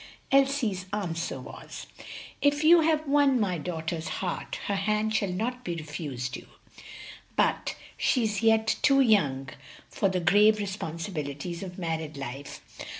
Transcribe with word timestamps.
Elsie's 0.31 0.87
answer 0.91 1.39
was, 1.39 1.85
"If 2.41 2.63
you 2.63 2.81
have 2.81 3.05
won 3.07 3.39
my 3.39 3.59
daughter's 3.59 4.07
heart, 4.07 4.55
her 4.65 4.73
hand 4.75 5.13
shall 5.15 5.29
not 5.31 5.63
be 5.63 5.75
refused 5.75 6.35
you. 6.35 6.47
But 7.35 7.75
she 7.97 8.23
is 8.23 8.41
yet 8.41 8.77
too 8.81 9.01
young 9.01 9.49
for 9.91 10.09
the 10.09 10.19
grave 10.19 10.57
responsibilities 10.57 11.61
of 11.61 11.77
married 11.77 12.17
life. 12.17 12.61